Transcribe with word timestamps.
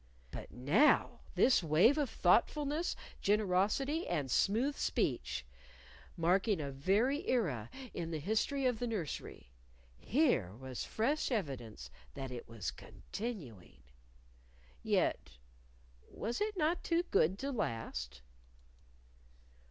But 0.31 0.49
now 0.49 1.19
this 1.35 1.61
wave 1.61 1.95
of 1.99 2.09
thoughtfulness, 2.09 2.95
generosity 3.21 4.07
and 4.07 4.31
smooth 4.31 4.75
speech! 4.75 5.45
marking 6.17 6.59
a 6.59 6.71
very 6.71 7.23
era 7.27 7.69
in 7.93 8.09
the 8.09 8.17
history 8.17 8.65
of 8.65 8.79
the 8.79 8.87
nursery. 8.87 9.51
Here 9.99 10.55
was 10.55 10.85
fresh 10.85 11.29
evidence 11.29 11.91
that 12.15 12.31
it 12.31 12.47
was 12.49 12.71
continuing. 12.71 13.83
Yet 14.81 15.37
was 16.09 16.41
it 16.41 16.57
not 16.57 16.83
too 16.83 17.03
good 17.11 17.37
to 17.37 17.51
last? 17.51 18.23